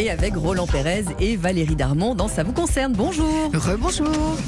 Et 0.00 0.08
avec 0.08 0.34
Roland 0.34 0.66
Pérez 0.66 1.04
et 1.20 1.36
Valérie 1.36 1.76
Darmon 1.76 2.14
dans 2.14 2.26
Ça 2.26 2.42
vous 2.42 2.54
concerne. 2.54 2.94
Bonjour. 2.94 3.50
Rebonjour. 3.52 4.38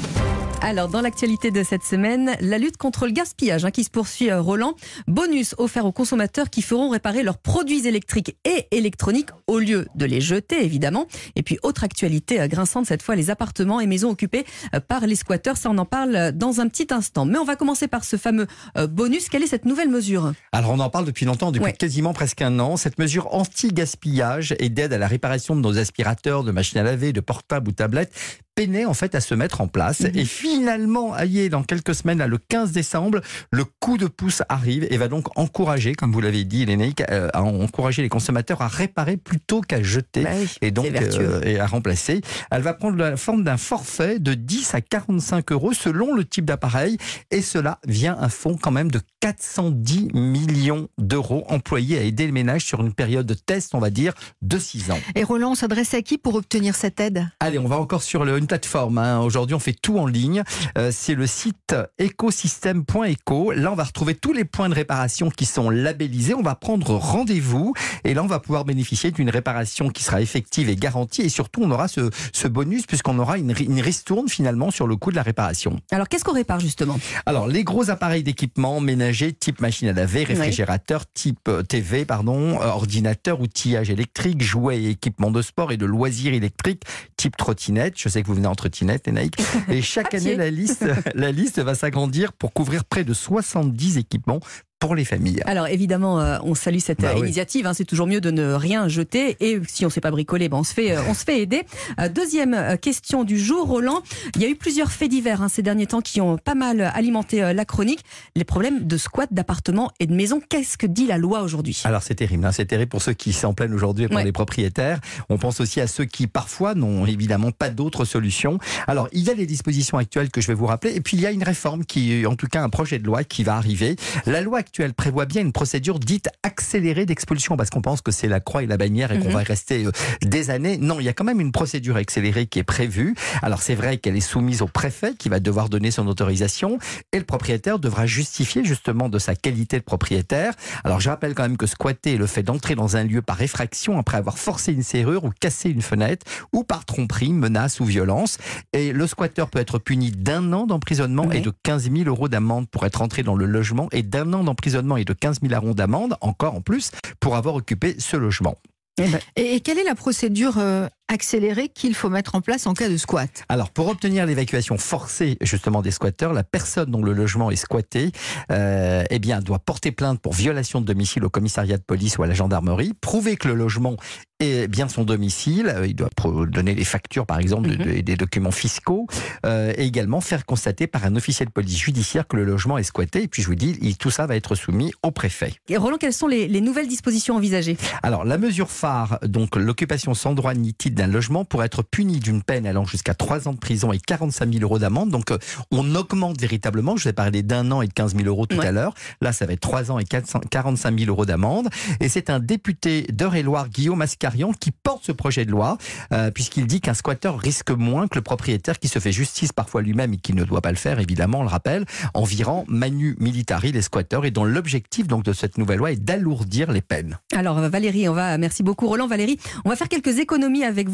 Alors, 0.65 0.87
dans 0.87 1.01
l'actualité 1.01 1.51
de 1.51 1.61
cette 1.61 1.83
semaine, 1.83 2.37
la 2.39 2.57
lutte 2.57 2.77
contre 2.77 3.05
le 3.05 3.11
gaspillage 3.11 3.65
hein, 3.65 3.71
qui 3.71 3.83
se 3.83 3.89
poursuit, 3.89 4.31
euh, 4.31 4.39
Roland. 4.39 4.75
Bonus 5.07 5.55
offert 5.57 5.85
aux 5.85 5.91
consommateurs 5.91 6.49
qui 6.49 6.61
feront 6.61 6.87
réparer 6.87 7.21
leurs 7.21 7.37
produits 7.37 7.85
électriques 7.85 8.37
et 8.45 8.67
électroniques 8.71 9.27
au 9.47 9.59
lieu 9.59 9.87
de 9.95 10.05
les 10.05 10.21
jeter, 10.21 10.63
évidemment. 10.63 11.05
Et 11.35 11.43
puis, 11.43 11.59
autre 11.63 11.83
actualité 11.83 12.39
euh, 12.39 12.47
grinçante, 12.47 12.85
cette 12.85 13.01
fois, 13.01 13.17
les 13.17 13.29
appartements 13.29 13.81
et 13.81 13.87
maisons 13.87 14.09
occupés 14.09 14.45
euh, 14.73 14.79
par 14.79 15.05
les 15.05 15.15
squatteurs. 15.15 15.57
Ça, 15.57 15.69
on 15.69 15.77
en 15.77 15.85
parle 15.85 16.31
dans 16.31 16.61
un 16.61 16.69
petit 16.69 16.87
instant. 16.91 17.25
Mais 17.25 17.37
on 17.37 17.45
va 17.45 17.57
commencer 17.57 17.89
par 17.89 18.05
ce 18.05 18.15
fameux 18.15 18.47
bonus. 18.89 19.27
Quelle 19.27 19.43
est 19.43 19.47
cette 19.47 19.65
nouvelle 19.65 19.89
mesure? 19.89 20.31
Alors, 20.53 20.71
on 20.71 20.79
en 20.79 20.89
parle 20.89 21.03
depuis 21.05 21.25
longtemps, 21.25 21.51
depuis 21.51 21.65
Ouais. 21.65 21.73
quasiment 21.73 22.13
presque 22.13 22.41
un 22.41 22.57
an. 22.59 22.77
Cette 22.77 22.99
mesure 22.99 23.33
anti-gaspillage 23.35 24.55
et 24.59 24.69
d'aide 24.69 24.93
à 24.93 24.97
la 24.97 25.07
réparation 25.07 25.57
de 25.57 25.61
nos 25.61 25.77
aspirateurs, 25.77 26.45
de 26.45 26.51
machines 26.51 26.79
à 26.79 26.83
laver, 26.83 27.11
de 27.11 27.19
portables 27.21 27.67
ou 27.69 27.73
tablettes 27.73 28.13
peinait 28.55 28.85
en 28.85 28.93
fait 28.93 29.15
à 29.15 29.19
se 29.19 29.33
mettre 29.33 29.61
en 29.61 29.67
place. 29.67 30.01
Mhm. 30.01 30.11
Et 30.15 30.25
finalement, 30.53 31.13
allié 31.13 31.49
dans 31.49 31.63
quelques 31.63 31.95
semaines, 31.95 32.19
là, 32.19 32.27
le 32.27 32.37
15 32.37 32.71
décembre, 32.71 33.21
le 33.51 33.65
coup 33.65 33.97
de 33.97 34.07
pouce 34.07 34.43
arrive 34.49 34.87
et 34.89 34.97
va 34.97 35.07
donc 35.07 35.27
encourager, 35.37 35.93
comme 35.93 36.11
vous 36.11 36.21
l'avez 36.21 36.43
dit, 36.43 36.65
Lénaïque, 36.65 37.03
euh, 37.09 37.29
à 37.33 37.43
encourager 37.43 38.01
les 38.01 38.09
consommateurs 38.09 38.61
à 38.61 38.67
réparer 38.67 39.17
plutôt 39.17 39.61
qu'à 39.61 39.81
jeter. 39.81 40.23
Bah 40.23 40.29
oui, 40.37 40.47
et 40.61 40.71
donc 40.71 40.87
euh, 40.87 41.41
et 41.43 41.59
à 41.59 41.65
remplacer. 41.65 42.21
Elle 42.51 42.61
va 42.61 42.73
prendre 42.73 42.97
la 42.97 43.17
forme 43.17 43.43
d'un 43.43 43.57
forfait 43.57 44.19
de 44.19 44.33
10 44.33 44.75
à 44.75 44.81
45 44.81 45.51
euros 45.51 45.73
selon 45.73 46.13
le 46.13 46.25
type 46.25 46.45
d'appareil 46.45 46.97
et 47.31 47.41
cela 47.41 47.79
vient 47.87 48.17
un 48.19 48.29
fonds 48.29 48.57
quand 48.61 48.71
même 48.71 48.91
de 48.91 48.99
410 49.23 50.09
millions 50.13 50.89
d'euros 50.97 51.45
employés 51.47 51.97
à 51.97 52.01
aider 52.01 52.25
le 52.25 52.33
ménage 52.33 52.65
sur 52.65 52.81
une 52.81 52.93
période 52.93 53.25
de 53.25 53.33
test, 53.33 53.73
on 53.73 53.79
va 53.79 53.89
dire, 53.89 54.13
de 54.41 54.57
6 54.59 54.91
ans. 54.91 54.99
Et 55.15 55.23
Roland, 55.23 55.51
on 55.51 55.55
s'adresse 55.55 55.93
à 55.93 56.01
qui 56.01 56.17
pour 56.17 56.35
obtenir 56.35 56.75
cette 56.75 56.99
aide? 56.99 57.25
Allez, 57.39 57.57
on 57.57 57.69
va 57.69 57.77
encore 57.77 58.03
sur 58.03 58.25
le- 58.25 58.37
une 58.37 58.47
plateforme. 58.47 58.97
hein. 58.97 59.21
Aujourd'hui, 59.21 59.53
on 59.55 59.59
fait 59.59 59.71
tout 59.81 59.97
en 59.97 60.07
ligne. 60.07 60.43
Euh, 60.77 60.91
c'est 60.93 61.15
le 61.15 61.25
site 61.25 61.73
écosystème.eco. 61.99 63.53
Là, 63.53 63.71
on 63.71 63.75
va 63.75 63.85
retrouver 63.85 64.15
tous 64.15 64.33
les 64.33 64.43
points 64.43 64.67
de 64.67 64.73
réparation 64.75 65.29
qui 65.29 65.45
sont 65.45 65.69
labellisés. 65.69 66.33
On 66.33 66.41
va 66.41 66.55
prendre 66.55 66.93
rendez-vous 66.95 67.73
et 68.03 68.13
là, 68.13 68.23
on 68.25 68.27
va 68.27 68.39
pouvoir 68.41 68.65
bénéficier 68.65 69.11
d'une 69.11 69.29
réparation 69.29 69.87
qui 69.89 70.03
sera 70.03 70.19
effective 70.19 70.67
et 70.67 70.75
garantie. 70.75 71.21
Et 71.21 71.29
surtout, 71.29 71.61
on 71.63 71.71
aura 71.71 71.87
ce, 71.87 72.09
ce 72.33 72.49
bonus 72.49 72.85
puisqu'on 72.87 73.17
aura 73.19 73.37
une, 73.37 73.53
une 73.57 73.79
ristourne 73.79 74.27
finalement 74.27 74.69
sur 74.69 74.85
le 74.85 74.97
coût 74.97 75.11
de 75.11 75.15
la 75.15 75.23
réparation. 75.23 75.79
Alors, 75.91 76.09
qu'est-ce 76.09 76.25
qu'on 76.25 76.33
répare 76.33 76.59
justement? 76.59 76.99
Alors, 77.25 77.47
les 77.47 77.63
gros 77.63 77.89
appareils 77.89 78.23
d'équipement 78.23 78.81
ménagers, 78.81 79.12
type 79.13 79.61
machine 79.61 79.87
à 79.87 79.93
laver, 79.93 80.23
réfrigérateur, 80.23 81.05
type 81.13 81.47
euh, 81.47 81.63
TV, 81.63 82.05
pardon, 82.05 82.59
euh, 82.61 82.65
ordinateur, 82.65 83.39
outillage 83.39 83.89
électrique, 83.89 84.41
jouets 84.41 84.81
et 84.81 84.89
équipements 84.91 85.31
de 85.31 85.41
sport 85.41 85.71
et 85.71 85.77
de 85.77 85.85
loisirs 85.85 86.33
électriques, 86.33 86.83
type 87.15 87.37
trottinette. 87.37 87.93
Je 87.97 88.09
sais 88.09 88.21
que 88.21 88.27
vous 88.27 88.35
venez 88.35 88.47
en 88.47 88.55
trottinette, 88.55 89.07
Lénaïque. 89.07 89.37
Et 89.69 89.81
chaque 89.81 90.09
pied. 90.09 90.19
année, 90.19 90.35
la 90.35 90.49
liste, 90.49 90.85
la 91.15 91.31
liste 91.31 91.59
va 91.59 91.75
s'agrandir 91.75 92.33
pour 92.33 92.53
couvrir 92.53 92.85
près 92.85 93.03
de 93.03 93.13
70 93.13 93.97
équipements 93.97 94.39
pour 94.83 94.95
les 94.95 95.05
familles. 95.05 95.41
Alors 95.45 95.67
évidemment, 95.67 96.19
euh, 96.19 96.37
on 96.43 96.55
salue 96.55 96.79
cette 96.79 96.99
Bah 96.99 97.11
oui. 97.15 97.21
initiative. 97.21 97.65
hein. 97.67 97.73
c'est 97.73 97.85
toujours 97.85 98.05
mieux 98.05 98.19
de 98.19 98.31
ne 98.31 98.51
rien 98.53 98.89
jeter. 98.89 99.37
Et 99.39 99.57
si 99.65 99.85
on 99.85 99.87
ne 99.87 99.91
sait 99.93 100.01
pas 100.01 100.11
bricoler, 100.11 100.49
ben 100.49 100.57
on 100.57 100.63
se 100.65 100.73
fait, 100.73 100.91
euh, 100.91 101.01
on 101.07 101.13
se 101.13 101.23
fait 101.23 101.41
aider. 101.41 101.61
Euh, 102.01 102.09
deuxième 102.09 102.53
euh, 102.53 102.75
question 102.75 103.23
du 103.23 103.39
jour, 103.39 103.65
Roland. 103.67 104.01
Il 104.35 104.41
y 104.41 104.45
a 104.45 104.49
eu 104.49 104.55
plusieurs 104.55 104.91
faits 104.91 105.09
divers 105.09 105.41
hein, 105.41 105.47
ces 105.47 105.61
derniers 105.61 105.87
temps 105.87 106.01
qui 106.01 106.19
ont 106.19 106.37
pas 106.37 106.53
mal 106.53 106.81
alimenté 106.93 107.53
la 107.53 107.63
chronique. 107.65 108.01
Les 108.35 108.43
problèmes 108.43 108.85
de 108.85 108.97
squat, 108.97 109.29
d'appartements 109.31 109.89
et 110.01 110.05
de 110.05 110.13
maisons. 110.13 110.41
Qu'est-ce 110.49 110.77
que 110.77 110.85
dit 110.85 111.07
la 111.07 111.17
loi 111.17 111.43
aujourd'hui? 111.43 111.81
Alors 111.85 112.03
c'est 112.03 112.15
terrible, 112.15 112.45
hein, 112.45 112.51
c'est 112.51 112.65
terrible 112.65 112.89
pour 112.89 113.01
ceux 113.01 113.13
qui 113.13 113.31
s'en 113.31 113.53
plaignent 113.53 113.73
aujourd'hui 113.73 114.03
et 114.03 114.07
pour 114.09 114.17
Ouais. 114.17 114.25
les 114.25 114.33
propriétaires. 114.33 114.99
On 115.29 115.37
pense 115.37 115.61
aussi 115.61 115.79
à 115.79 115.87
ceux 115.87 116.03
qui 116.05 116.27
parfois 116.27 116.75
n'ont 116.75 117.05
évidemment 117.05 117.51
pas 117.51 117.69
d'autres 117.69 118.03
solutions. 118.03 118.59
Alors 118.87 119.07
il 119.13 119.23
y 119.23 119.29
a 119.29 119.33
les 119.33 119.45
dispositions 119.45 119.97
actuelles 119.97 120.29
que 120.29 120.41
je 120.41 120.47
vais 120.47 120.53
vous 120.53 120.65
rappeler 120.67 120.93
et 120.93 120.99
puis 120.99 121.15
il 121.15 121.21
y 121.21 121.25
a 121.25 121.31
une 121.31 121.43
réforme 121.43 121.85
qui, 121.85 122.25
en 122.25 122.35
tout 122.35 122.47
cas 122.47 122.61
un 122.61 122.69
projet 122.69 122.99
de 122.99 123.05
loi 123.05 123.23
qui 123.23 123.43
va 123.43 123.55
arriver. 123.55 123.95
La 124.25 124.41
loi 124.41 124.61
actuelle 124.73 124.95
prévoit 124.95 125.25
bien 125.27 125.43
une 125.43 125.51
procédure 125.51 125.99
dite 125.99 126.29
accélérée 126.41 127.05
d'expulsion 127.05 127.55
parce 127.55 127.69
qu'on 127.69 127.83
pense 127.83 128.01
que 128.01 128.09
c'est 128.09 128.27
la 128.27 128.39
croix 128.39 128.63
et 128.63 128.65
la 128.65 128.75
bannière 128.75 129.11
et 129.11 129.19
qu'on 129.19 129.25
Mhm. 129.27 129.33
va 129.33 129.41
y 129.43 129.45
rester 129.45 129.85
euh, 129.85 129.91
des 130.23 130.49
années. 130.49 130.77
Non, 130.79 130.99
il 130.99 131.03
y 131.03 131.09
a 131.09 131.13
quand 131.13 131.23
même 131.23 131.39
une 131.39 131.51
procédure 131.51 131.95
accélérée 131.95 132.47
qui 132.47 132.57
est 132.57 132.63
prévue. 132.63 133.13
Alors 133.43 133.61
c'est 133.61 133.75
vrai 133.75 133.97
qu'elle 133.97 134.15
est 134.17 134.19
soumise 134.19 134.63
au 134.63 134.67
préfet 134.67 135.13
qui 135.13 135.29
va 135.29 135.39
devoir 135.39 135.69
donner 135.69 135.91
son 135.91 136.07
autorisation 136.07 136.79
et 137.11 137.19
le 137.19 137.23
propriétaire 137.23 137.77
devra 137.77 138.07
justifier 138.07 138.65
justement 138.65 139.09
de 139.09 139.19
sa 139.19 139.35
qualité 139.35 139.77
de 139.77 139.83
propriétaire. 139.83 140.55
Alors 140.83 140.99
je 140.99 141.09
rappelle 141.11 141.35
quand 141.35 141.43
même 141.43 141.57
que 141.57 141.67
squatter 141.67 142.13
est 142.13 142.17
le 142.17 142.25
fait 142.25 142.41
d'entrer 142.41 142.73
dans 142.73 142.97
un 142.97 143.03
lieu 143.03 143.21
par 143.21 143.43
effraction 143.43 143.99
après 143.99 144.17
avoir 144.17 144.39
forcé 144.39 144.73
une 144.73 144.81
serrure 144.81 145.23
ou 145.23 145.29
cassé 145.39 145.69
une 145.69 145.83
fenêtre 145.83 146.25
ou 146.51 146.63
par 146.63 146.85
tromperie, 146.85 147.31
menace 147.31 147.79
ou 147.79 147.85
violence. 147.85 148.39
Et 148.73 148.91
le 148.91 149.05
squatteur 149.05 149.51
peut 149.51 149.59
être 149.59 149.77
puni 149.77 150.09
d'un 150.09 150.51
an 150.51 150.65
d'emprisonnement 150.65 151.27
Oui. 151.29 151.37
et 151.37 151.41
de 151.41 151.53
15 151.61 151.91
000 151.91 152.09
euros 152.09 152.27
d'amende 152.27 152.67
pour 152.71 152.87
être 152.87 153.03
entré 153.03 153.21
dans 153.21 153.35
le 153.35 153.45
logement 153.45 153.87
et 153.91 154.01
d'un 154.01 154.33
an 154.33 154.43
d'emprisonnement 154.43 154.52
et 154.97 155.05
de 155.05 155.13
15 155.13 155.39
000 155.41 155.53
euros 155.53 155.73
d'amende, 155.73 156.15
encore 156.21 156.55
en 156.55 156.61
plus, 156.61 156.91
pour 157.19 157.35
avoir 157.35 157.55
occupé 157.55 157.95
ce 157.99 158.17
logement. 158.17 158.55
Eh 158.97 159.07
ben, 159.07 159.19
et, 159.35 159.55
et 159.55 159.59
quelle 159.59 159.79
est 159.79 159.83
la 159.83 159.95
procédure 159.95 160.59
euh, 160.59 160.87
accélérée 161.13 161.69
qu'il 161.69 161.93
faut 161.95 162.09
mettre 162.09 162.35
en 162.35 162.41
place 162.41 162.67
en 162.67 162.73
cas 162.73 162.89
de 162.89 162.97
squat 162.97 163.43
Alors, 163.47 163.69
pour 163.69 163.87
obtenir 163.87 164.25
l'évacuation 164.25 164.77
forcée 164.77 165.37
justement 165.41 165.81
des 165.81 165.91
squatteurs, 165.91 166.33
la 166.33 166.43
personne 166.43 166.91
dont 166.91 167.01
le 167.03 167.13
logement 167.13 167.49
est 167.51 167.55
squatté, 167.55 168.11
euh, 168.51 169.03
eh 169.09 169.19
bien, 169.19 169.39
doit 169.39 169.59
porter 169.59 169.91
plainte 169.91 170.19
pour 170.19 170.33
violation 170.33 170.81
de 170.81 170.85
domicile 170.85 171.23
au 171.23 171.29
commissariat 171.29 171.77
de 171.77 171.83
police 171.83 172.17
ou 172.17 172.23
à 172.23 172.27
la 172.27 172.33
gendarmerie, 172.33 172.93
prouver 172.99 173.37
que 173.37 173.47
le 173.47 173.53
logement 173.53 173.95
est 174.39 174.67
bien 174.67 174.89
son 174.89 175.03
domicile, 175.03 175.67
euh, 175.73 175.87
il 175.87 175.95
doit 175.95 176.09
donner 176.47 176.75
les 176.75 176.83
factures 176.83 177.25
par 177.25 177.39
exemple 177.39 177.69
Mhm. 177.69 177.77
de- 177.77 178.01
des 178.01 178.15
documents 178.17 178.51
fiscaux, 178.51 179.07
euh, 179.45 179.71
et 179.77 179.85
également 179.85 180.19
faire 180.19 180.45
constater 180.45 180.87
par 180.87 181.05
un 181.05 181.15
officier 181.15 181.45
de 181.45 181.51
police 181.51 181.77
judiciaire 181.77 182.27
que 182.27 182.35
le 182.35 182.43
logement 182.43 182.77
est 182.77 182.83
squatté. 182.83 183.23
Et 183.23 183.27
puis, 183.27 183.41
je 183.41 183.47
vous 183.47 183.55
dis, 183.55 183.77
il- 183.81 183.95
tout 183.95 184.09
ça 184.09 184.25
va 184.25 184.35
être 184.35 184.55
soumis 184.55 184.91
au 185.03 185.11
préfet. 185.11 185.53
et 185.69 185.77
Roland, 185.77 185.97
quelles 185.97 186.11
sont 186.13 186.27
les, 186.27 186.47
les 186.47 186.59
nouvelles 186.61 186.87
dispositions 186.87 187.35
envisagées? 187.35 187.77
Alors, 188.01 188.25
la 188.25 188.37
mesure 188.37 188.69
phare, 188.69 189.19
donc 189.23 189.55
l'occupation 189.55 190.13
sans 190.13 190.33
droit 190.33 190.53
ni 190.55 190.73
titre 190.73 190.95
d'un 191.05 191.11
logement, 191.11 191.43
pourrait 191.43 191.65
être 191.65 191.83
punie 191.83 192.19
d'une 192.19 192.41
peine 192.41 192.65
allant 192.65 192.85
jusqu'à 192.85 193.13
3 193.13 193.47
ans 193.47 193.53
de 193.53 193.57
prison 193.59 193.91
et 193.91 193.99
45 193.99 194.51
000 194.53 194.63
euros 194.63 194.79
d'amende. 194.79 195.09
Donc, 195.09 195.31
euh, 195.31 195.37
on 195.71 195.95
augmente 195.95 196.39
véritablement. 196.39 196.95
Je 196.95 197.03
vous 197.03 197.09
ai 197.09 197.13
parlé 197.13 197.43
d'un 197.43 197.71
an 197.71 197.81
et 197.81 197.87
de 197.87 197.93
15 197.93 198.15
000 198.15 198.27
euros 198.27 198.45
tout 198.45 198.57
Ouais. 198.57 198.67
à 198.67 198.71
l'heure. 198.71 198.93
Là, 199.21 199.33
ça 199.33 199.45
va 199.45 199.53
être 199.53 199.59
3 199.59 199.91
ans 199.91 199.99
et 199.99 200.05
400 200.05 200.39
45 200.49 200.97
000 200.99 201.09
euros 201.09 201.25
d'amende. 201.25 201.67
Et 201.99 202.07
c'est 202.07 202.29
un 202.29 202.39
député 202.39 203.03
d'Eure-et-Loire, 203.11 203.67
Guillaume 203.69 204.01
Ascarian, 204.01 204.53
qui 204.53 204.71
porte 204.71 205.03
ce 205.05 205.11
projet 205.11 205.43
de 205.45 205.51
loi, 205.51 205.77
euh, 206.13 206.31
puisqu'il 206.31 206.67
dit 206.67 206.79
qu'un 206.79 206.93
squatteur 206.93 207.37
risque 207.39 207.71
moins 207.71 208.07
que 208.07 208.15
le 208.15 208.21
propriétaire 208.21 208.79
qui 208.79 208.87
se 208.87 208.99
fait 208.99 209.11
justice 209.11 209.51
parfois 209.51 209.81
lui-même 209.81 210.13
et 210.13 210.17
qui 210.17 210.33
ne 210.33 210.43
doit 210.45 210.61
pas 210.61 210.71
le 210.71 210.77
faire, 210.77 210.99
évidemment, 210.99 211.39
on 211.39 211.43
le 211.43 211.49
rappelle, 211.49 211.85
en 212.13 212.23
virant 212.23 212.63
manu 212.67 213.15
militari 213.19 213.71
les 213.71 213.81
squatteurs. 213.81 214.23
Et 214.25 214.31
dont 214.31 214.45
l'objectif 214.45 215.07
donc 215.07 215.23
de 215.23 215.33
cette 215.33 215.57
nouvelle 215.57 215.79
loi 215.79 215.91
est 215.91 215.97
d'alourdir 216.03 216.71
les 216.71 216.81
peines. 216.81 217.17
Alors 217.35 217.59
Valérie, 217.59 218.07
on 218.07 218.13
va 218.13 218.37
merci 218.37 218.63
beaucoup 218.63 218.87
Roland 218.87 219.07
Valérie, 219.07 219.37
on 219.65 219.69
va 219.69 219.75
faire 219.75 219.89
quelques 219.89 220.19
économies 220.19 220.63
avec 220.63 220.87
vous. 220.89 220.92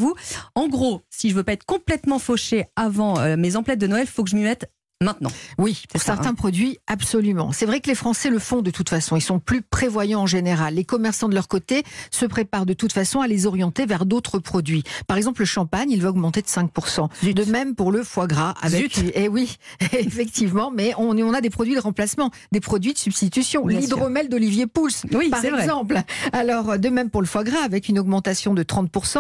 En 0.56 0.68
gros, 0.68 1.02
si 1.10 1.30
je 1.30 1.36
veux 1.36 1.44
pas 1.44 1.54
être 1.54 1.66
complètement 1.66 2.20
fauché 2.20 2.66
avant 2.76 3.20
euh, 3.20 3.38
mes 3.38 3.56
emplettes 3.56 3.80
de 3.80 3.88
Noël, 3.88 4.08
faut 4.08 4.24
que 4.24 4.30
je 4.30 4.36
m'y 4.36 4.44
mette 4.44 4.72
maintenant. 5.02 5.32
Oui, 5.58 5.84
pour 5.90 6.02
ça, 6.02 6.08
certains 6.16 6.32
hein. 6.32 6.34
produits, 6.34 6.78
absolument. 6.88 7.54
C'est 7.54 7.66
vrai 7.66 7.80
que 7.80 7.88
les 7.88 7.96
Français 7.96 8.30
le 8.30 8.38
font 8.38 8.62
de 8.62 8.70
toute 8.70 8.90
façon. 8.90 9.16
Ils 9.16 9.22
sont 9.22 9.40
plus 9.40 9.62
prévoyants 9.62 10.22
en 10.22 10.26
général. 10.26 10.76
Les 10.76 10.84
commerçants 10.84 11.30
de 11.30 11.36
leur 11.36 11.48
côté 11.48 11.84
se 12.12 12.26
préparent 12.26 12.66
de 12.66 12.74
toute 12.74 12.92
façon 12.92 13.22
à 13.22 13.28
les 13.28 13.46
orienter 13.46 13.86
vers 13.86 14.06
d'autres 14.06 14.40
produits. 14.40 14.84
Par 15.08 15.16
exemple, 15.16 15.42
le 15.42 15.46
champagne, 15.46 15.90
il 15.90 16.02
va 16.02 16.10
augmenter 16.10 16.42
de 16.42 16.48
5%. 16.48 17.10
Zut. 17.24 17.38
De 17.38 17.46
même 17.46 17.76
pour 17.76 17.94
le 17.94 18.04
foie 18.04 18.28
gras. 18.28 18.56
Avec, 18.62 18.96
Zut. 18.96 19.12
Eh 19.16 19.30
oui, 19.30 19.56
effectivement. 19.94 20.70
Mais 20.70 20.94
on, 20.98 21.18
on 21.18 21.34
a 21.34 21.40
des 21.40 21.50
produits 21.50 21.76
de 21.76 21.80
remplacement, 21.80 22.30
des 22.52 22.60
produits 22.60 22.92
de 22.92 22.98
substitution. 22.98 23.66
L'hydromel 23.68 24.28
d'Olivier 24.28 24.68
Pouls, 24.68 24.90
Oui, 25.14 25.30
par 25.30 25.40
vrai. 25.40 25.62
exemple. 25.62 26.02
Alors, 26.34 26.78
de 26.78 26.90
même 26.90 27.10
pour 27.10 27.22
le 27.22 27.28
foie 27.28 27.46
gras, 27.46 27.64
avec 27.64 27.88
une 27.88 28.00
augmentation 28.00 28.54
de 28.54 28.64
30%. 28.64 29.20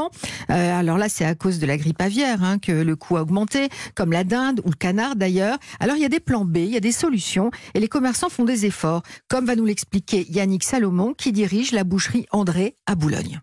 Euh, 0.50 0.79
alors 0.79 0.97
là, 0.97 1.07
c'est 1.07 1.24
à 1.25 1.36
cause 1.36 1.59
de 1.59 1.65
la 1.65 1.77
grippe 1.77 2.01
aviaire 2.01 2.44
hein, 2.44 2.59
que 2.59 2.74
le 2.74 2.95
coût 2.98 3.15
a 3.15 3.21
augmenté, 3.21 3.69
comme 3.95 4.12
la 4.12 4.25
dinde 4.25 4.62
ou 4.65 4.69
le 4.71 4.75
canard 4.75 5.15
d'ailleurs. 5.15 5.57
Alors, 5.80 5.95
il 5.95 6.01
y 6.01 6.06
a 6.06 6.10
des 6.10 6.19
plans 6.19 6.45
B, 6.45 6.57
il 6.57 6.71
y 6.71 6.77
a 6.77 6.81
des 6.81 6.92
solutions, 6.92 7.51
et 7.74 7.80
les 7.80 7.88
commerçants 7.88 8.30
font 8.30 8.45
des 8.45 8.66
efforts, 8.66 9.04
comme 9.27 9.45
va 9.45 9.56
nous 9.56 9.66
l'expliquer 9.66 10.25
Yannick 10.30 10.63
Salomon, 10.63 11.13
qui 11.13 11.31
dirige 11.31 11.71
la 11.71 11.83
boucherie 11.83 12.25
André 12.31 12.75
à 12.86 12.95
Boulogne. 12.95 13.42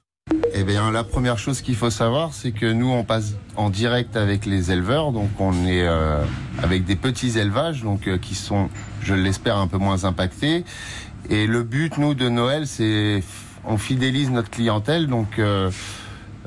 Eh 0.55 0.65
bien, 0.65 0.91
la 0.91 1.05
première 1.05 1.39
chose 1.39 1.61
qu'il 1.61 1.77
faut 1.77 1.91
savoir, 1.91 2.35
c'est 2.35 2.51
que 2.51 2.67
nous, 2.67 2.89
on 2.89 3.05
passe 3.05 3.35
en 3.57 3.71
direct 3.71 4.17
avec 4.17 4.45
les 4.45 4.73
éleveurs. 4.73 5.13
Donc, 5.13 5.31
on 5.39 5.53
est 5.67 5.87
euh, 5.87 6.25
avec 6.63 6.85
des 6.85 6.97
petits 6.97 7.39
élevages, 7.39 7.83
donc 7.83 8.09
euh, 8.09 8.19
qui 8.19 8.35
sont, 8.35 8.69
je 9.03 9.15
l'espère, 9.15 9.57
un 9.59 9.69
peu 9.69 9.79
moins 9.79 10.05
impactés. 10.05 10.65
Et 11.31 11.47
le 11.47 11.63
but, 11.63 11.99
nous, 11.99 12.15
de 12.15 12.29
Noël, 12.29 12.67
c'est 12.67 13.23
on 13.65 13.79
fidélise 13.79 14.31
notre 14.31 14.51
clientèle. 14.51 15.07
Donc, 15.07 15.39
euh, 15.39 15.71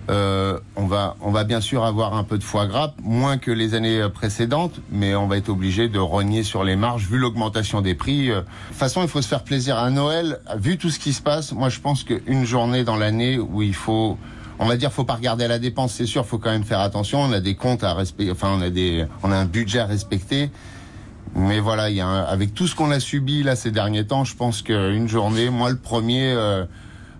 euh, 0.10 0.60
on 0.76 0.86
va, 0.88 1.16
on 1.22 1.32
va 1.32 1.44
bien 1.44 1.62
sûr 1.62 1.86
avoir 1.86 2.16
un 2.16 2.24
peu 2.24 2.38
de 2.38 2.44
foie 2.44 2.66
gras, 2.68 2.94
moins 3.04 3.38
que 3.38 3.52
les 3.52 3.76
années 3.76 4.08
précédentes, 4.14 4.80
mais 4.92 5.14
on 5.16 5.28
va 5.28 5.38
être 5.38 5.50
obligé 5.50 5.88
de 5.88 6.00
rogner 6.00 6.44
sur 6.44 6.64
les 6.64 6.76
marges 6.76 7.08
vu 7.08 7.18
l'augmentation 7.18 7.82
des 7.82 7.94
prix. 7.96 8.32
Euh, 8.32 8.42
De 8.42 8.46
toute 8.70 8.78
façon, 8.78 9.02
il 9.04 9.08
faut 9.08 9.22
se 9.22 9.28
faire 9.28 9.44
plaisir 9.44 9.78
à 9.78 9.90
Noël. 9.92 10.40
Vu 10.58 10.78
tout 10.78 10.90
ce 10.90 11.00
qui 11.00 11.14
se 11.14 11.22
passe, 11.22 11.52
moi, 11.52 11.70
je 11.70 11.80
pense 11.80 12.04
qu'une 12.04 12.46
journée 12.46 12.84
dans 12.84 12.96
l'année 12.96 13.38
où 13.40 13.62
il 13.62 13.76
faut 13.76 14.18
on 14.62 14.66
va 14.66 14.76
dire, 14.76 14.92
faut 14.92 15.06
pas 15.06 15.14
regarder 15.16 15.46
à 15.46 15.48
la 15.48 15.58
dépense, 15.58 15.94
c'est 15.94 16.06
sûr, 16.06 16.26
faut 16.26 16.38
quand 16.38 16.50
même 16.50 16.66
faire 16.66 16.82
attention. 16.82 17.22
On 17.22 17.32
a 17.32 17.40
des 17.40 17.56
comptes 17.56 17.82
à 17.86 17.94
respecter, 17.94 18.30
enfin, 18.30 18.50
on 18.58 18.62
a 18.62 18.70
des, 18.70 19.06
on 19.24 19.32
a 19.32 19.38
un 19.38 19.46
budget 19.46 19.80
à 19.80 19.86
respecter. 19.86 20.50
Mais 21.34 21.62
voilà, 21.62 21.90
il 21.90 21.96
y 21.96 22.02
a 22.02 22.08
un- 22.08 22.24
avec 22.24 22.54
tout 22.54 22.68
ce 22.68 22.76
qu'on 22.76 22.92
a 22.92 23.00
subi 23.00 23.42
là 23.42 23.56
ces 23.56 23.72
derniers 23.72 24.06
temps, 24.06 24.26
je 24.26 24.36
pense 24.36 24.62
qu'une 24.62 25.08
journée, 25.08 25.50
moi 25.50 25.70
le 25.70 25.78
premier, 25.78 26.34
euh, 26.34 26.66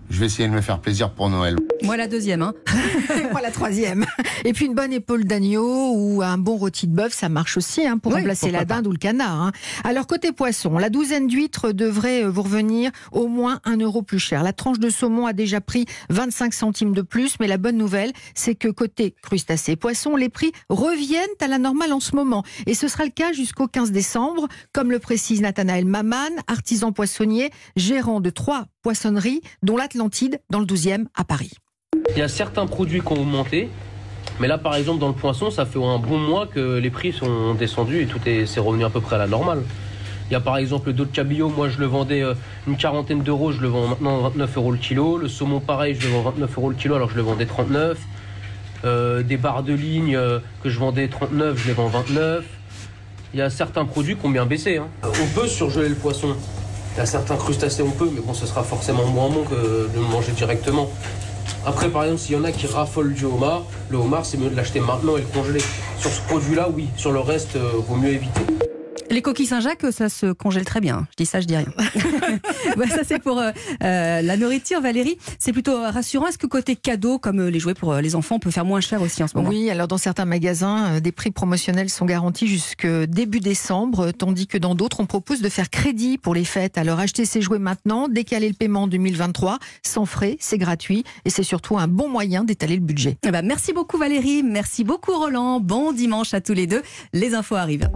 je 0.10 0.20
vais 0.20 0.26
essayer 0.26 0.50
de 0.50 0.54
me 0.54 0.60
faire 0.60 0.80
plaisir 0.80 1.12
pour 1.12 1.30
Noël. 1.30 1.56
Moi, 1.84 1.98
la 1.98 2.08
deuxième. 2.08 2.42
Hein. 2.42 2.54
Moi, 3.32 3.42
la 3.42 3.52
troisième. 3.52 4.06
Et 4.46 4.54
puis 4.54 4.66
une 4.66 4.76
bonne 4.76 4.92
épaule 4.94 5.24
d'agneau 5.26 5.94
ou 5.96 6.22
un 6.22 6.38
bon 6.38 6.56
rôti 6.58 6.88
de 6.88 6.96
bœuf, 6.96 7.14
ça 7.14 7.30
marche 7.30 7.58
aussi 7.58 7.86
hein, 7.88 7.98
pour 7.98 8.12
Oui, 8.14 8.20
remplacer 8.20 8.52
la 8.52 8.66
dinde 8.66 8.88
ou 8.88 8.92
le 8.92 8.98
canard. 8.98 9.42
hein. 9.42 9.52
Alors 9.84 10.08
côté 10.08 10.32
poisson, 10.32 10.78
la 10.78 10.90
douzaine 10.90 11.28
d'huîtres 11.28 11.72
devrait 11.72 12.24
euh, 12.24 12.30
vous 12.30 12.42
revenir 12.44 12.92
au 13.12 13.28
moins 13.28 13.60
un 13.66 13.78
euro 13.78 14.02
plus 14.02 14.20
cher. 14.20 14.44
La 14.44 14.54
tranche 14.54 14.80
de 14.80 14.90
saumon 14.90 15.26
a 15.26 15.34
déjà 15.34 15.62
pris 15.62 15.86
25 16.10 16.54
centimes 16.54 16.94
de 16.94 17.02
plus, 17.02 17.36
mais 17.40 17.48
la 17.48 17.58
bonne 17.58 17.78
nouvelle, 17.78 18.12
c'est 18.36 18.56
que 18.56 18.68
côté 18.68 19.16
crustacés 19.22 19.74
et 19.74 19.76
poissons, 19.76 20.16
les 20.16 20.30
prix 20.30 20.52
reviennent 20.70 21.20
à 21.42 21.48
la 21.48 21.58
normale 21.58 21.94
en 21.94 22.00
ce 22.00 22.16
moment. 22.16 22.44
Et 22.66 22.74
ce 22.74 22.88
sera 22.88 23.06
le 23.06 23.12
cas 23.12 23.32
jusqu'au 23.34 23.68
15 23.68 23.92
décembre, 23.92 24.48
comme 24.74 24.92
le 24.92 25.00
précise 25.00 25.42
Nathanaël 25.42 25.86
Maman, 25.86 26.18
artisan 26.48 26.92
poissonnier, 26.92 27.50
gérant 27.76 28.20
de 28.22 28.30
trois 28.30 28.66
poissonneries, 28.82 29.42
dont 29.64 29.78
l'Atlantide 29.78 30.40
dans 30.50 30.60
le 30.60 30.66
12e 30.66 31.06
à 31.16 31.24
Paris. 31.24 31.52
Il 32.16 32.20
y 32.20 32.22
a 32.22 32.28
certains 32.28 32.66
produits 32.66 33.02
qui 33.02 33.08
ont 33.14 33.22
augmenté, 33.22 33.70
mais 34.40 34.48
là, 34.48 34.58
par 34.58 34.76
exemple, 34.76 35.00
dans 35.00 35.08
le 35.08 35.14
poisson, 35.14 35.52
ça 35.52 35.66
fait 35.66 35.84
un 35.84 36.00
bon 36.00 36.18
mois 36.18 36.48
que 36.48 36.78
les 36.78 36.90
prix 36.90 37.12
sont 37.14 37.54
descendus 37.54 38.02
et 38.02 38.06
tout 38.06 38.20
est, 38.26 38.46
revenu 38.60 38.84
à 38.86 38.90
peu 38.90 39.02
près 39.02 39.16
à 39.16 39.20
la 39.20 39.28
normale. 39.28 39.64
Il 40.30 40.34
y 40.34 40.36
a 40.36 40.40
par 40.40 40.58
exemple 40.58 40.88
le 40.88 40.94
dos 40.94 41.06
de 41.06 41.12
cabillaud, 41.12 41.50
moi 41.50 41.70
je 41.70 41.80
le 41.80 41.88
vendais 41.88 42.22
euh, 42.22 42.36
une 42.68 42.78
quarantaine 42.78 43.24
d'euros, 43.24 43.52
je 43.52 43.62
le 43.62 43.68
vends 43.68 43.88
maintenant 43.88 44.20
29 44.20 44.58
euros 44.58 44.72
le 44.72 44.78
kilo. 44.78 45.18
Le 45.18 45.28
saumon, 45.28 45.60
pareil, 45.60 45.98
je 46.00 46.08
le 46.08 46.14
vends 46.14 46.22
29 46.22 46.58
euros 46.58 46.70
le 46.70 46.76
kilo, 46.76 46.94
alors 46.96 47.10
je 47.10 47.16
le 47.16 47.24
vendais 47.24 47.48
39. 47.48 47.98
Euh, 48.86 49.24
des 49.24 49.38
barres 49.38 49.64
de 49.64 49.74
ligne 49.74 50.16
euh, 50.16 50.40
que 50.64 50.70
je 50.70 50.78
vendais 50.78 51.08
39, 51.08 51.58
je 51.58 51.68
les 51.68 51.74
vends 51.74 51.88
29. 51.88 52.46
Il 53.34 53.40
y 53.40 53.42
a 53.42 53.50
certains 53.50 53.86
produits 53.86 54.16
qui 54.16 54.26
ont 54.26 54.30
bien 54.30 54.46
baissé. 54.46 54.78
hein. 54.78 54.88
On 55.04 55.40
peut 55.40 55.48
surgeler 55.48 55.90
le 55.90 55.96
poisson. 55.96 56.36
Il 56.96 57.00
y 57.00 57.02
a 57.02 57.06
certains 57.06 57.36
crustacés, 57.36 57.82
on 57.82 57.92
peut, 57.92 58.10
mais 58.14 58.22
bon, 58.22 58.34
ce 58.34 58.46
sera 58.46 58.64
forcément 58.64 59.06
moins 59.06 59.30
bon 59.30 59.44
que 59.44 59.56
de 59.56 59.96
le 59.96 60.02
manger 60.12 60.32
directement. 60.32 60.92
Après, 61.66 61.90
par 61.90 62.04
exemple, 62.04 62.22
s'il 62.22 62.36
y 62.36 62.40
en 62.40 62.44
a 62.44 62.52
qui 62.52 62.68
raffolent 62.68 63.14
du 63.14 63.26
homard, 63.26 63.64
le 63.90 63.98
homard, 63.98 64.26
c'est 64.26 64.38
mieux 64.38 64.50
de 64.50 64.56
l'acheter 64.56 64.80
maintenant 64.80 65.18
et 65.18 65.22
le 65.22 65.28
congeler. 65.28 65.62
Sur 66.00 66.12
ce 66.12 66.22
produit-là, 66.22 66.70
oui. 66.74 66.88
Sur 66.96 67.12
le 67.12 67.20
reste, 67.20 67.56
euh, 67.56 67.72
vaut 67.88 67.96
mieux 67.96 68.10
éviter. 68.10 68.69
Les 69.20 69.24
coquilles 69.24 69.48
Saint-Jacques, 69.48 69.86
ça 69.92 70.08
se 70.08 70.32
congèle 70.32 70.64
très 70.64 70.80
bien. 70.80 71.06
Je 71.12 71.16
dis 71.18 71.26
ça, 71.26 71.42
je 71.42 71.46
dis 71.46 71.58
rien. 71.58 71.68
Ça, 72.90 73.02
c'est 73.06 73.20
pour 73.20 73.38
euh, 73.38 73.52
euh, 73.84 74.22
la 74.22 74.38
nourriture, 74.38 74.80
Valérie. 74.80 75.18
C'est 75.38 75.52
plutôt 75.52 75.74
euh, 75.74 75.90
rassurant. 75.90 76.28
Est-ce 76.28 76.38
que 76.38 76.48
côté 76.48 76.78
cadeau, 76.78 77.20
comme 77.20 77.48
les 77.48 77.60
jouets 77.60 77.74
pour 77.74 77.96
les 77.96 78.16
enfants, 78.16 78.36
on 78.36 78.40
peut 78.40 78.50
faire 78.50 78.64
moins 78.64 78.80
cher 78.80 79.02
aussi 79.02 79.22
en 79.22 79.28
ce 79.28 79.36
moment? 79.36 79.50
Oui, 79.50 79.70
alors 79.70 79.90
dans 79.90 79.98
certains 79.98 80.24
magasins, 80.24 81.02
des 81.02 81.12
prix 81.12 81.32
promotionnels 81.32 81.90
sont 81.90 82.06
garantis 82.06 82.48
jusque 82.48 82.88
début 82.88 83.42
décembre, 83.42 84.12
tandis 84.12 84.48
que 84.48 84.58
dans 84.58 84.74
d'autres, 84.74 85.02
on 85.02 85.06
propose 85.06 85.42
de 85.42 85.50
faire 85.50 85.70
crédit 85.70 86.18
pour 86.18 86.34
les 86.34 86.46
fêtes. 86.46 86.78
Alors 86.78 87.00
acheter 87.00 87.26
ces 87.26 87.42
jouets 87.42 87.60
maintenant, 87.60 88.08
décaler 88.08 88.48
le 88.48 88.56
paiement 88.56 88.84
en 88.84 88.88
2023, 88.88 89.60
sans 89.86 90.06
frais, 90.06 90.38
c'est 90.40 90.58
gratuit 90.58 91.04
et 91.26 91.30
c'est 91.30 91.44
surtout 91.44 91.78
un 91.78 91.90
bon 91.90 92.08
moyen 92.08 92.46
d'étaler 92.46 92.76
le 92.76 92.82
budget. 92.82 93.18
Eh 93.24 93.32
ben, 93.32 93.46
merci 93.46 93.74
beaucoup 93.74 93.98
Valérie, 93.98 94.44
merci 94.44 94.86
beaucoup 94.86 95.12
Roland. 95.12 95.60
Bon 95.60 95.92
dimanche 95.92 96.34
à 96.34 96.40
tous 96.40 96.54
les 96.54 96.68
deux. 96.68 96.82
Les 97.12 97.34
infos 97.34 97.56
arrivent. 97.56 97.88